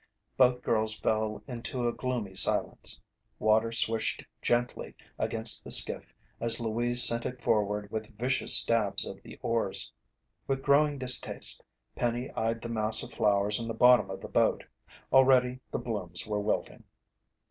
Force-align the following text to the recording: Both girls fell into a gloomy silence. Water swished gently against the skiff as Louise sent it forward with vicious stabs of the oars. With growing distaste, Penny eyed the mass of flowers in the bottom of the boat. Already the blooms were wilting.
Both 0.35 0.63
girls 0.63 0.97
fell 0.97 1.43
into 1.47 1.87
a 1.87 1.93
gloomy 1.93 2.33
silence. 2.33 2.99
Water 3.37 3.71
swished 3.71 4.25
gently 4.41 4.95
against 5.19 5.63
the 5.63 5.69
skiff 5.69 6.11
as 6.39 6.59
Louise 6.59 7.03
sent 7.03 7.23
it 7.27 7.43
forward 7.43 7.91
with 7.91 8.17
vicious 8.17 8.51
stabs 8.57 9.05
of 9.05 9.21
the 9.21 9.37
oars. 9.43 9.93
With 10.47 10.63
growing 10.63 10.97
distaste, 10.97 11.63
Penny 11.95 12.31
eyed 12.31 12.61
the 12.63 12.67
mass 12.69 13.03
of 13.03 13.13
flowers 13.13 13.59
in 13.59 13.67
the 13.67 13.75
bottom 13.75 14.09
of 14.09 14.21
the 14.21 14.27
boat. 14.27 14.63
Already 15.13 15.59
the 15.69 15.77
blooms 15.77 16.25
were 16.25 16.39
wilting. 16.41 16.83